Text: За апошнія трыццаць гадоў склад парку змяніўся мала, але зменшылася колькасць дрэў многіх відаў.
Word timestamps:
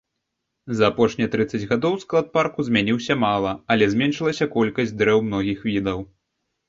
За 0.77 0.87
апошнія 0.93 1.27
трыццаць 1.35 1.67
гадоў 1.73 1.93
склад 2.03 2.31
парку 2.37 2.65
змяніўся 2.69 3.17
мала, 3.25 3.51
але 3.75 3.89
зменшылася 3.95 4.51
колькасць 4.59 4.97
дрэў 5.03 5.25
многіх 5.29 5.59
відаў. 5.71 5.99